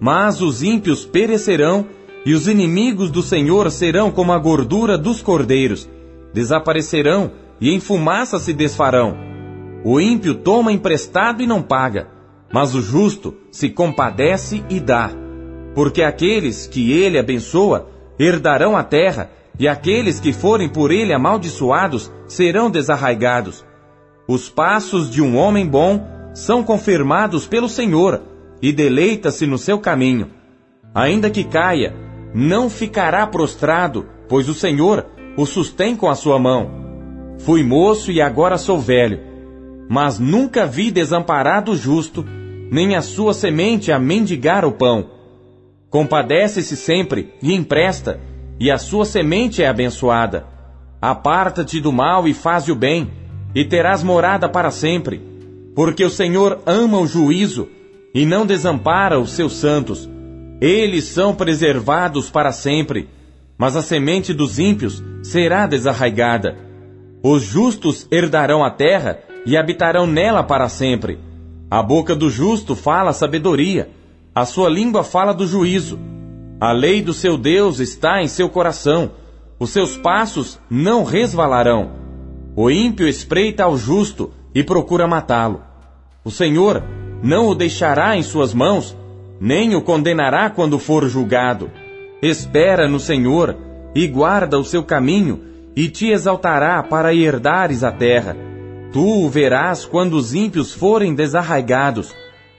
Mas 0.00 0.42
os 0.42 0.60
ímpios 0.60 1.04
perecerão, 1.04 1.86
e 2.26 2.34
os 2.34 2.48
inimigos 2.48 3.12
do 3.12 3.22
Senhor 3.22 3.70
serão 3.70 4.10
como 4.10 4.32
a 4.32 4.38
gordura 4.38 4.98
dos 4.98 5.22
cordeiros. 5.22 5.88
Desaparecerão, 6.32 7.32
e 7.60 7.70
em 7.70 7.78
fumaça 7.78 8.38
se 8.38 8.52
desfarão. 8.52 9.16
O 9.84 10.00
ímpio 10.00 10.34
toma 10.34 10.72
emprestado 10.72 11.42
e 11.42 11.46
não 11.46 11.62
paga, 11.62 12.08
mas 12.52 12.74
o 12.74 12.80
justo 12.80 13.34
se 13.50 13.70
compadece 13.70 14.64
e 14.68 14.78
dá. 14.80 15.10
Porque 15.74 16.02
aqueles 16.02 16.66
que 16.66 16.92
ele 16.92 17.18
abençoa 17.18 17.88
herdarão 18.18 18.76
a 18.76 18.82
terra, 18.82 19.30
e 19.58 19.68
aqueles 19.68 20.18
que 20.18 20.32
forem 20.32 20.68
por 20.68 20.90
ele 20.90 21.12
amaldiçoados 21.12 22.12
serão 22.26 22.70
desarraigados. 22.70 23.64
Os 24.26 24.48
passos 24.48 25.10
de 25.10 25.20
um 25.20 25.36
homem 25.36 25.66
bom 25.66 26.06
são 26.34 26.62
confirmados 26.62 27.46
pelo 27.46 27.68
Senhor, 27.68 28.22
e 28.60 28.72
deleita-se 28.72 29.46
no 29.46 29.58
seu 29.58 29.78
caminho. 29.78 30.30
Ainda 30.94 31.30
que 31.30 31.44
caia, 31.44 31.94
não 32.34 32.70
ficará 32.70 33.26
prostrado, 33.26 34.06
pois 34.28 34.48
o 34.48 34.54
Senhor 34.54 35.06
o 35.36 35.46
sustém 35.46 35.96
com 35.96 36.08
a 36.08 36.14
sua 36.14 36.38
mão. 36.38 36.70
Fui 37.38 37.62
moço 37.62 38.10
e 38.10 38.20
agora 38.20 38.58
sou 38.58 38.78
velho, 38.78 39.20
mas 39.88 40.18
nunca 40.18 40.66
vi 40.66 40.90
desamparado 40.90 41.72
o 41.72 41.76
justo, 41.76 42.24
nem 42.70 42.94
a 42.96 43.02
sua 43.02 43.34
semente 43.34 43.90
a 43.90 43.98
mendigar 43.98 44.64
o 44.64 44.72
pão. 44.72 45.10
Compadece-se 45.90 46.76
sempre 46.76 47.34
e 47.42 47.52
empresta, 47.52 48.20
e 48.58 48.70
a 48.70 48.78
sua 48.78 49.04
semente 49.04 49.62
é 49.62 49.68
abençoada. 49.68 50.46
Aparta-te 51.00 51.80
do 51.80 51.92
mal 51.92 52.28
e 52.28 52.32
faz 52.32 52.68
o 52.68 52.74
bem, 52.74 53.10
e 53.54 53.64
terás 53.64 54.02
morada 54.02 54.48
para 54.48 54.70
sempre. 54.70 55.20
Porque 55.74 56.04
o 56.04 56.10
Senhor 56.10 56.60
ama 56.64 56.98
o 56.98 57.06
juízo 57.06 57.68
e 58.14 58.24
não 58.24 58.46
desampara 58.46 59.18
os 59.18 59.32
seus 59.32 59.54
santos. 59.56 60.08
Eles 60.60 61.04
são 61.04 61.34
preservados 61.34 62.30
para 62.30 62.52
sempre, 62.52 63.08
mas 63.62 63.76
a 63.76 63.80
semente 63.80 64.34
dos 64.34 64.58
ímpios 64.58 65.04
será 65.22 65.68
desarraigada. 65.68 66.58
Os 67.22 67.44
justos 67.44 68.08
herdarão 68.10 68.64
a 68.64 68.70
terra 68.72 69.20
e 69.46 69.56
habitarão 69.56 70.04
nela 70.04 70.42
para 70.42 70.68
sempre. 70.68 71.20
A 71.70 71.80
boca 71.80 72.16
do 72.16 72.28
justo 72.28 72.74
fala 72.74 73.12
sabedoria, 73.12 73.88
a 74.34 74.44
sua 74.44 74.68
língua 74.68 75.04
fala 75.04 75.32
do 75.32 75.46
juízo. 75.46 75.96
A 76.60 76.72
lei 76.72 77.00
do 77.02 77.14
seu 77.14 77.38
Deus 77.38 77.78
está 77.78 78.20
em 78.20 78.26
seu 78.26 78.48
coração, 78.48 79.12
os 79.60 79.70
seus 79.70 79.96
passos 79.96 80.58
não 80.68 81.04
resvalarão. 81.04 81.92
O 82.56 82.68
ímpio 82.68 83.06
espreita 83.06 83.62
ao 83.62 83.78
justo 83.78 84.32
e 84.52 84.64
procura 84.64 85.06
matá-lo. 85.06 85.62
O 86.24 86.32
Senhor 86.32 86.82
não 87.22 87.46
o 87.46 87.54
deixará 87.54 88.16
em 88.16 88.24
suas 88.24 88.52
mãos, 88.52 88.96
nem 89.40 89.76
o 89.76 89.82
condenará 89.82 90.50
quando 90.50 90.80
for 90.80 91.08
julgado. 91.08 91.70
Espera 92.22 92.86
no 92.86 93.00
Senhor 93.00 93.56
e 93.92 94.06
guarda 94.06 94.56
o 94.56 94.64
seu 94.64 94.84
caminho 94.84 95.40
e 95.74 95.88
te 95.88 96.08
exaltará 96.10 96.80
para 96.80 97.12
herdares 97.12 97.82
a 97.82 97.90
terra. 97.90 98.36
Tu 98.92 99.04
o 99.04 99.28
verás 99.28 99.84
quando 99.84 100.14
os 100.14 100.32
ímpios 100.32 100.72
forem 100.72 101.16
desarraigados. 101.16 102.14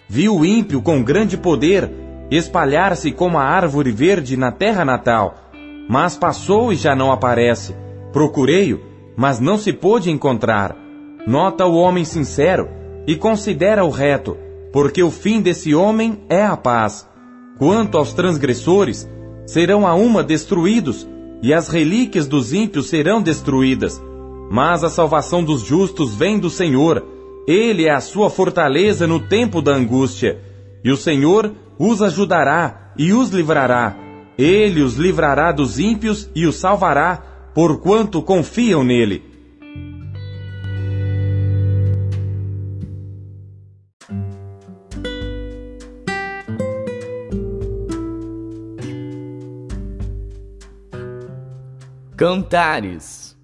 Viu 0.10 0.40
o 0.40 0.46
ímpio 0.46 0.82
com 0.82 1.02
grande 1.02 1.38
poder 1.38 1.90
espalhar-se 2.30 3.12
como 3.14 3.38
a 3.38 3.44
árvore 3.44 3.92
verde 3.92 4.36
na 4.36 4.52
terra 4.52 4.84
natal, 4.84 5.36
mas 5.88 6.18
passou 6.18 6.74
e 6.74 6.76
já 6.76 6.94
não 6.94 7.10
aparece. 7.10 7.74
Procurei-o, 8.12 8.82
mas 9.16 9.40
não 9.40 9.58
se 9.58 9.72
pôde 9.72 10.12
encontrar. 10.12 10.76
Nota 11.26 11.66
o 11.66 11.76
homem 11.76 12.04
sincero 12.04 12.68
e 13.08 13.16
considera 13.16 13.86
o 13.86 13.90
reto, 13.90 14.38
porque 14.74 15.02
o 15.02 15.10
fim 15.10 15.42
desse 15.42 15.74
homem 15.74 16.22
é 16.28 16.44
a 16.44 16.58
paz. 16.58 17.08
Quanto 17.58 17.98
aos 17.98 18.14
transgressores, 18.14 19.08
serão 19.46 19.86
a 19.88 19.94
uma 19.94 20.24
destruídos, 20.24 21.08
e 21.42 21.54
as 21.54 21.68
relíquias 21.68 22.28
dos 22.28 22.54
ímpios 22.54 22.88
serão 22.88 23.22
destruídas. 23.22 24.02
Mas 24.50 24.84
a 24.84 24.90
salvação 24.90 25.44
dos 25.44 25.62
justos 25.62 26.16
vem 26.16 26.40
do 26.40 26.50
Senhor. 26.50 27.06
Ele 27.48 27.86
é 27.86 27.92
a 27.92 28.00
sua 28.00 28.30
fortaleza 28.30 29.06
no 29.06 29.20
tempo 29.20 29.62
da 29.62 29.74
angústia. 29.74 30.40
E 30.84 30.92
o 30.92 30.96
Senhor 30.96 31.52
os 31.78 32.02
ajudará 32.02 32.94
e 32.98 33.12
os 33.12 33.30
livrará. 33.30 33.98
Ele 34.38 34.82
os 34.82 34.96
livrará 34.96 35.52
dos 35.52 35.80
ímpios 35.80 36.30
e 36.34 36.46
os 36.46 36.56
salvará, 36.56 37.52
porquanto 37.54 38.22
confiam 38.22 38.84
nele. 38.84 39.33
Cantares. 52.26 53.38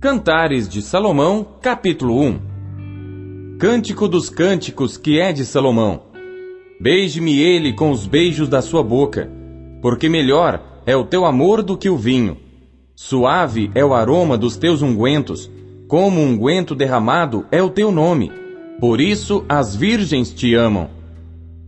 Cantares 0.00 0.66
de 0.66 0.80
Salomão, 0.80 1.46
capítulo 1.60 2.18
1 2.18 3.58
Cântico 3.58 4.08
dos 4.08 4.30
cânticos 4.30 4.96
que 4.96 5.20
é 5.20 5.34
de 5.34 5.44
Salomão. 5.44 6.04
Beije-me 6.80 7.38
ele 7.38 7.74
com 7.74 7.90
os 7.90 8.06
beijos 8.06 8.48
da 8.48 8.62
sua 8.62 8.82
boca, 8.82 9.30
porque 9.82 10.08
melhor 10.08 10.62
é 10.86 10.96
o 10.96 11.04
teu 11.04 11.26
amor 11.26 11.62
do 11.62 11.76
que 11.76 11.90
o 11.90 11.96
vinho. 11.98 12.38
Suave 12.94 13.70
é 13.74 13.84
o 13.84 13.92
aroma 13.92 14.38
dos 14.38 14.56
teus 14.56 14.80
ungüentos, 14.80 15.50
como 15.88 16.20
um 16.20 16.30
unguento 16.30 16.74
derramado 16.74 17.46
é 17.50 17.62
o 17.62 17.70
teu 17.70 17.92
nome, 17.92 18.32
por 18.80 19.00
isso 19.00 19.44
as 19.48 19.76
virgens 19.76 20.32
te 20.32 20.54
amam. 20.54 20.88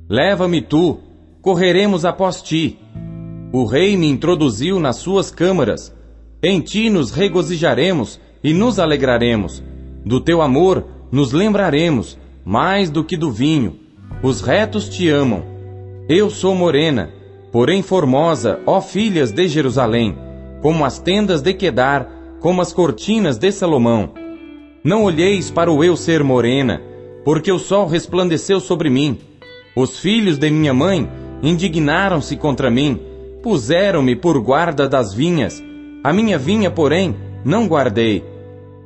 Leva-me 0.09 0.61
tu, 0.61 0.99
correremos 1.41 2.05
após 2.05 2.43
ti. 2.43 2.79
O 3.53 3.65
rei 3.65 3.97
me 3.97 4.09
introduziu 4.09 4.81
nas 4.81 4.97
suas 4.97 5.31
câmaras. 5.31 5.95
Em 6.43 6.61
ti 6.61 6.91
nos 6.91 7.11
regozijaremos 7.11 8.21
e 8.43 8.53
nos 8.53 8.79
alegraremos. 8.79 9.63
Do 10.05 10.21
teu 10.21 10.43
amor 10.43 10.85
nos 11.11 11.33
lembraremos, 11.33 12.19
mais 12.45 12.91
do 12.91 13.03
que 13.05 13.17
do 13.17 13.31
vinho. 13.31 13.77
Os 14.23 14.41
retos 14.41 14.89
te 14.89 15.09
amam. 15.09 15.43
Eu 16.09 16.29
sou 16.29 16.55
morena, 16.55 17.11
porém 17.53 17.83
formosa, 17.83 18.61
ó 18.67 18.81
filhas 18.81 19.33
de 19.33 19.47
Jerusalém, 19.49 20.17
como 20.61 20.85
as 20.85 20.99
tendas 20.99 21.41
de 21.41 21.55
Quedar, 21.55 22.18
como 22.41 22.63
as 22.63 22.73
cortinas 22.73 23.39
de 23.39 23.51
Salomão. 23.51 24.11
Não 24.85 25.05
olheis 25.05 25.51
para 25.51 25.73
o 25.73 25.83
eu 25.83 25.97
ser 25.97 26.23
morena, 26.23 26.81
porque 27.25 27.51
o 27.51 27.59
sol 27.59 27.87
resplandeceu 27.87 28.61
sobre 28.61 28.89
mim. 28.89 29.19
Os 29.77 29.99
filhos 29.99 30.39
de 30.39 30.51
minha 30.51 30.73
mãe 30.73 31.09
indignaram-se 31.43 32.37
contra 32.37 32.71
mim, 32.71 33.01
puseram-me 33.43 34.17
por 34.17 34.41
guarda 34.41 34.89
das 34.89 35.13
vinhas. 35.13 35.63
A 36.03 36.13
minha 36.13 36.39
vinha, 36.39 36.71
porém, 36.71 37.15
não 37.45 37.67
guardei. 37.67 38.25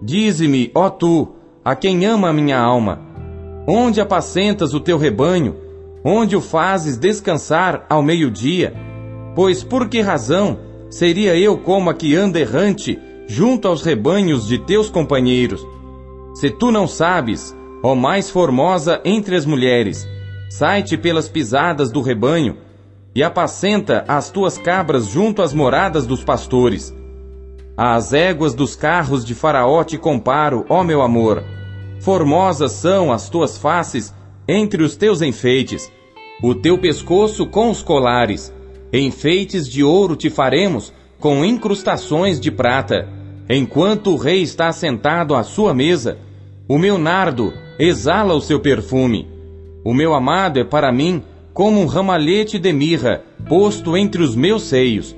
Dize-me, 0.02 0.70
ó 0.74 0.90
tu, 0.90 1.28
a 1.64 1.74
quem 1.76 2.04
ama 2.04 2.28
a 2.28 2.32
minha 2.32 2.58
alma, 2.58 3.00
onde 3.66 4.00
apacentas 4.00 4.74
o 4.74 4.80
teu 4.80 4.98
rebanho, 4.98 5.56
onde 6.04 6.34
o 6.34 6.40
fazes 6.40 6.98
descansar 6.98 7.86
ao 7.88 8.02
meio-dia? 8.02 8.74
Pois 9.34 9.62
por 9.62 9.88
que 9.88 10.00
razão 10.00 10.58
seria 10.90 11.36
eu 11.36 11.56
como 11.56 11.88
a 11.88 11.94
que 11.94 12.16
anda 12.16 12.40
errante 12.40 12.98
junto 13.26 13.68
aos 13.68 13.82
rebanhos 13.82 14.46
de 14.46 14.58
teus 14.58 14.88
companheiros? 14.88 15.66
Se 16.34 16.50
tu 16.50 16.70
não 16.70 16.86
sabes, 16.86 17.56
ó 17.82 17.94
mais 17.94 18.30
formosa 18.30 19.00
entre 19.04 19.36
as 19.36 19.44
mulheres, 19.44 20.08
sai-te 20.50 20.96
pelas 20.96 21.28
pisadas 21.28 21.90
do 21.90 22.00
rebanho 22.00 22.56
e 23.14 23.22
apacenta 23.22 24.04
as 24.08 24.30
tuas 24.30 24.56
cabras 24.56 25.06
junto 25.06 25.42
às 25.42 25.52
moradas 25.52 26.06
dos 26.06 26.24
pastores. 26.24 26.94
Às 27.76 28.12
éguas 28.12 28.54
dos 28.54 28.76
carros 28.76 29.24
de 29.24 29.34
Faraó 29.34 29.82
te 29.84 29.96
comparo, 29.98 30.64
ó 30.68 30.82
meu 30.84 31.02
amor. 31.02 31.42
Formosas 32.00 32.72
são 32.72 33.12
as 33.12 33.28
tuas 33.28 33.56
faces 33.56 34.14
entre 34.46 34.82
os 34.82 34.96
teus 34.96 35.22
enfeites, 35.22 35.90
o 36.42 36.54
teu 36.54 36.76
pescoço 36.78 37.46
com 37.46 37.70
os 37.70 37.82
colares. 37.82 38.52
Enfeites 38.92 39.68
de 39.68 39.82
ouro 39.82 40.16
te 40.16 40.28
faremos, 40.28 40.92
com 41.22 41.44
incrustações 41.44 42.40
de 42.40 42.50
prata. 42.50 43.08
Enquanto 43.48 44.10
o 44.10 44.16
rei 44.16 44.42
está 44.42 44.72
sentado 44.72 45.36
à 45.36 45.44
sua 45.44 45.72
mesa, 45.72 46.18
o 46.68 46.76
meu 46.76 46.98
nardo 46.98 47.54
exala 47.78 48.34
o 48.34 48.40
seu 48.40 48.58
perfume. 48.58 49.28
O 49.84 49.94
meu 49.94 50.14
amado 50.14 50.58
é 50.58 50.64
para 50.64 50.90
mim 50.90 51.22
como 51.54 51.80
um 51.80 51.86
ramalhete 51.86 52.58
de 52.58 52.72
mirra 52.72 53.22
posto 53.48 53.96
entre 53.96 54.20
os 54.20 54.34
meus 54.34 54.64
seios, 54.64 55.14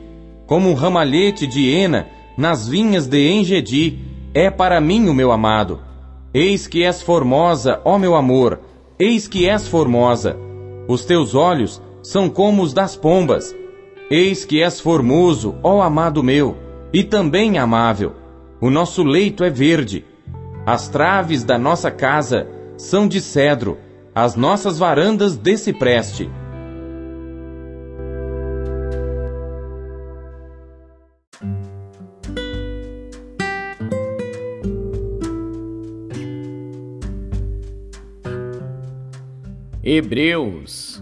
como 0.47 0.69
um 0.69 0.75
ramalhete 0.75 1.47
de 1.47 1.71
hena 1.71 2.07
nas 2.37 2.69
vinhas 2.69 3.07
de 3.07 3.27
Engedi, 3.27 3.99
é 4.35 4.51
para 4.51 4.83
mim 4.83 5.09
o 5.09 5.15
meu 5.15 5.33
amado. 5.33 5.81
Eis 6.35 6.67
que 6.67 6.85
és 6.85 7.01
formosa, 7.01 7.81
ó 7.83 7.99
meu 7.99 8.15
amor, 8.15 8.61
eis 8.99 9.27
que 9.27 9.49
és 9.49 9.67
formosa. 9.67 10.37
Os 10.87 11.07
teus 11.07 11.35
olhos 11.35 11.81
são 12.03 12.29
como 12.29 12.63
os 12.63 12.75
das 12.75 12.95
pombas. 12.95 13.57
Eis 14.11 14.45
que 14.45 14.63
és 14.63 14.81
formoso, 14.81 15.55
ó 15.63 15.81
amado 15.81 16.23
meu, 16.23 16.57
e 16.93 17.03
também 17.03 17.59
amável. 17.59 18.13
O 18.61 18.69
nosso 18.69 19.03
leito 19.03 19.43
é 19.43 19.51
verde. 19.51 20.05
As 20.67 20.89
traves 20.89 21.43
da 21.43 21.59
nossa 21.59 21.91
casa 21.91 22.47
são 22.77 23.09
de 23.09 23.21
cedro, 23.21 23.79
as 24.15 24.37
nossas 24.37 24.79
varandas 24.79 25.37
de 25.37 25.57
cipreste. 25.57 26.31
Hebreus 39.83 40.94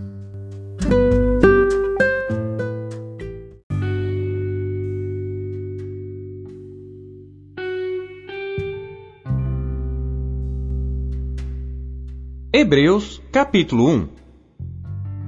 Hebreus, 12.73 13.21
capítulo 13.31 13.87
1 13.87 14.09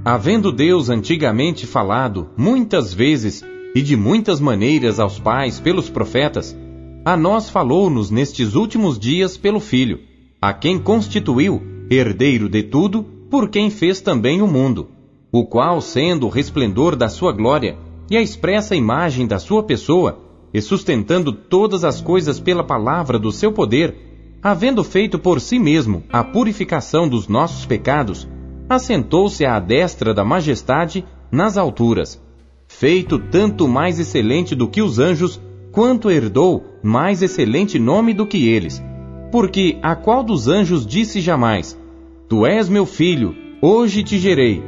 Havendo 0.02 0.50
Deus 0.50 0.88
antigamente 0.88 1.66
falado 1.66 2.30
muitas 2.38 2.94
vezes 2.94 3.44
e 3.74 3.82
de 3.82 3.98
muitas 3.98 4.40
maneiras 4.40 4.98
aos 4.98 5.18
pais 5.18 5.60
pelos 5.60 5.90
profetas, 5.90 6.56
a 7.04 7.18
nós 7.18 7.50
falou-nos 7.50 8.10
nestes 8.10 8.54
últimos 8.54 8.98
dias 8.98 9.36
pelo 9.36 9.60
Filho, 9.60 10.00
a 10.40 10.54
quem 10.54 10.78
constituiu 10.78 11.60
herdeiro 11.90 12.48
de 12.48 12.62
tudo, 12.62 13.02
por 13.30 13.50
quem 13.50 13.68
fez 13.68 14.00
também 14.00 14.40
o 14.40 14.46
mundo, 14.46 14.88
o 15.30 15.44
qual, 15.44 15.82
sendo 15.82 16.24
o 16.24 16.30
resplendor 16.30 16.96
da 16.96 17.10
sua 17.10 17.30
glória 17.30 17.76
e 18.10 18.16
a 18.16 18.22
expressa 18.22 18.74
imagem 18.74 19.26
da 19.26 19.38
sua 19.38 19.62
pessoa, 19.62 20.18
e 20.50 20.62
sustentando 20.62 21.30
todas 21.30 21.84
as 21.84 22.00
coisas 22.00 22.40
pela 22.40 22.64
palavra 22.64 23.18
do 23.18 23.30
seu 23.30 23.52
poder, 23.52 24.13
havendo 24.44 24.84
feito 24.84 25.18
por 25.18 25.40
si 25.40 25.58
mesmo 25.58 26.02
a 26.12 26.22
purificação 26.22 27.08
dos 27.08 27.26
nossos 27.28 27.64
pecados, 27.64 28.28
assentou-se 28.68 29.42
à 29.46 29.58
destra 29.58 30.12
da 30.12 30.22
majestade 30.22 31.02
nas 31.32 31.56
alturas, 31.56 32.22
feito 32.68 33.18
tanto 33.18 33.66
mais 33.66 33.98
excelente 33.98 34.54
do 34.54 34.68
que 34.68 34.82
os 34.82 34.98
anjos, 34.98 35.40
quanto 35.72 36.10
herdou 36.10 36.62
mais 36.82 37.22
excelente 37.22 37.78
nome 37.78 38.12
do 38.12 38.26
que 38.26 38.46
eles. 38.46 38.84
Porque 39.32 39.78
a 39.82 39.96
qual 39.96 40.22
dos 40.22 40.46
anjos 40.46 40.86
disse 40.86 41.22
jamais: 41.22 41.80
Tu 42.28 42.44
és 42.44 42.68
meu 42.68 42.84
filho, 42.84 43.34
hoje 43.62 44.04
te 44.04 44.18
gerei. 44.18 44.62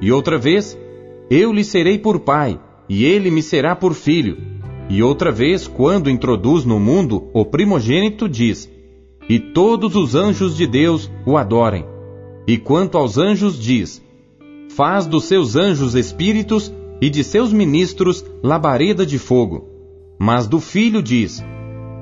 E 0.00 0.12
outra 0.12 0.38
vez, 0.38 0.78
eu 1.28 1.52
lhe 1.52 1.64
serei 1.64 1.98
por 1.98 2.20
pai, 2.20 2.60
e 2.88 3.04
ele 3.04 3.32
me 3.32 3.42
será 3.42 3.74
por 3.74 3.92
filho. 3.92 4.38
E 4.88 5.02
outra 5.02 5.32
vez, 5.32 5.66
quando 5.66 6.08
introduz 6.08 6.64
no 6.64 6.78
mundo 6.78 7.28
o 7.34 7.44
primogênito, 7.44 8.28
diz: 8.28 8.75
e 9.28 9.38
todos 9.38 9.96
os 9.96 10.14
anjos 10.14 10.56
de 10.56 10.66
Deus 10.66 11.10
o 11.24 11.36
adorem. 11.36 11.84
E 12.46 12.56
quanto 12.56 12.96
aos 12.96 13.18
anjos, 13.18 13.58
diz: 13.58 14.02
Faz 14.70 15.06
dos 15.06 15.24
seus 15.24 15.56
anjos 15.56 15.94
espíritos 15.94 16.72
e 17.00 17.10
de 17.10 17.24
seus 17.24 17.52
ministros 17.52 18.24
labareda 18.42 19.04
de 19.04 19.18
fogo. 19.18 19.68
Mas 20.18 20.46
do 20.46 20.60
filho 20.60 21.02
diz: 21.02 21.44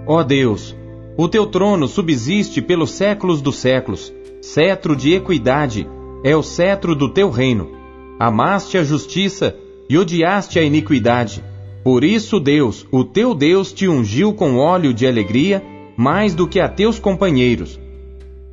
Ó 0.07 0.23
Deus, 0.23 0.77
o 1.17 1.29
teu 1.29 1.47
trono 1.47 1.89
subsiste 1.89 2.61
pelos 2.61 2.91
séculos 2.91 3.41
dos 3.41 3.57
séculos, 3.57 4.13
cetro 4.41 4.95
de 4.95 5.15
equidade 5.15 5.89
é 6.23 6.37
o 6.37 6.43
cetro 6.43 6.95
do 6.95 7.09
teu 7.09 7.31
reino. 7.31 7.71
Amaste 8.19 8.79
a 8.79 8.85
justiça 8.85 9.57
e 9.89 9.99
odiaste 9.99 10.59
a 10.59 10.63
iniquidade. 10.63 11.43
Por 11.83 12.03
isso, 12.03 12.41
Deus, 12.41 12.87
o 12.91 13.05
teu 13.05 13.35
Deus, 13.35 13.73
te 13.73 13.87
ungiu 13.87 14.33
com 14.33 14.57
óleo 14.57 14.95
de 14.95 15.07
alegria 15.07 15.63
mais 15.97 16.35
do 16.35 16.47
que 16.47 16.61
a 16.61 16.69
teus 16.69 16.99
companheiros. 16.99 17.79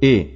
E, 0.01 0.27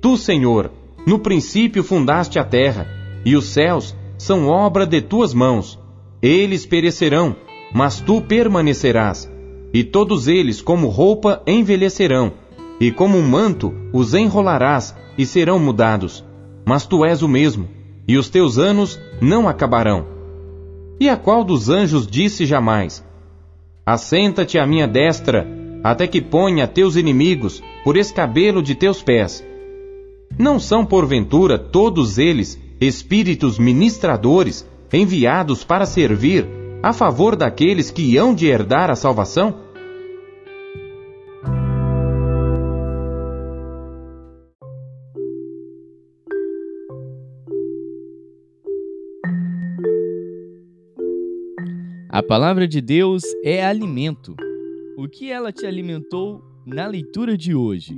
tu, 0.00 0.16
Senhor, 0.16 0.70
no 1.06 1.18
princípio 1.18 1.82
fundaste 1.82 2.38
a 2.38 2.44
terra, 2.44 2.86
e 3.24 3.36
os 3.36 3.46
céus 3.46 3.96
são 4.18 4.48
obra 4.48 4.86
de 4.86 5.00
tuas 5.00 5.34
mãos. 5.34 5.78
Eles 6.22 6.64
perecerão, 6.64 7.36
mas 7.72 8.00
tu 8.00 8.20
permanecerás. 8.20 9.30
E 9.72 9.82
todos 9.82 10.28
eles, 10.28 10.62
como 10.62 10.88
roupa, 10.88 11.42
envelhecerão, 11.46 12.32
e 12.80 12.90
como 12.90 13.18
um 13.18 13.28
manto 13.28 13.74
os 13.92 14.14
enrolarás 14.14 14.94
e 15.18 15.26
serão 15.26 15.58
mudados. 15.58 16.24
Mas 16.64 16.86
tu 16.86 17.04
és 17.04 17.22
o 17.22 17.28
mesmo, 17.28 17.68
e 18.06 18.16
os 18.16 18.28
teus 18.28 18.58
anos 18.58 19.00
não 19.20 19.48
acabarão. 19.48 20.06
E 21.00 21.08
a 21.08 21.16
qual 21.16 21.44
dos 21.44 21.68
anjos 21.68 22.06
disse 22.06 22.46
jamais: 22.46 23.04
Assenta-te 23.84 24.58
à 24.58 24.66
minha 24.66 24.86
destra, 24.86 25.46
até 25.84 26.06
que 26.06 26.22
ponha 26.22 26.66
teus 26.66 26.96
inimigos 26.96 27.62
por 27.84 27.94
escabelo 27.94 28.62
de 28.62 28.74
teus 28.74 29.02
pés. 29.02 29.44
Não 30.38 30.58
são, 30.58 30.82
porventura, 30.86 31.58
todos 31.58 32.16
eles 32.16 32.58
espíritos 32.80 33.58
ministradores 33.58 34.66
enviados 34.90 35.62
para 35.62 35.84
servir 35.84 36.48
a 36.82 36.94
favor 36.94 37.36
daqueles 37.36 37.90
que 37.90 38.16
hão 38.16 38.34
de 38.34 38.46
herdar 38.46 38.90
a 38.90 38.96
salvação? 38.96 39.62
A 52.08 52.22
palavra 52.22 52.66
de 52.66 52.80
Deus 52.80 53.22
é 53.44 53.62
alimento 53.64 54.34
o 54.96 55.08
que 55.08 55.30
ela 55.30 55.52
te 55.52 55.66
alimentou 55.66 56.42
na 56.66 56.86
leitura 56.86 57.36
de 57.36 57.54
hoje? 57.54 57.96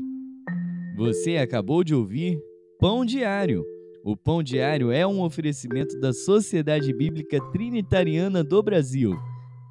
Você 0.96 1.36
acabou 1.36 1.84
de 1.84 1.94
ouvir 1.94 2.38
Pão 2.78 3.04
Diário, 3.04 3.64
O 4.08 4.16
Pão 4.16 4.40
Diário 4.40 4.92
é 4.92 5.04
um 5.04 5.20
oferecimento 5.20 5.98
da 5.98 6.12
Sociedade 6.12 6.92
Bíblica 6.94 7.40
Trinitariana 7.50 8.44
do 8.44 8.62
Brasil, 8.62 9.12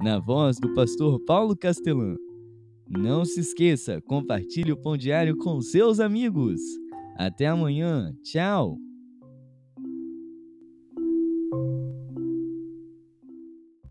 na 0.02 0.20
voz 0.20 0.60
do 0.60 0.74
pastor 0.74 1.20
Paulo 1.26 1.56
Castelã. 1.56 2.16
Não 2.86 3.24
se 3.24 3.40
esqueça, 3.40 4.02
compartilhe 4.02 4.74
o 4.74 4.78
Pão 4.78 4.98
Diário 4.98 5.38
com 5.38 5.62
seus 5.62 6.02
amigos. 6.02 6.60
Até 7.18 7.48
amanhã. 7.48 8.14
Tchau. 8.24 8.78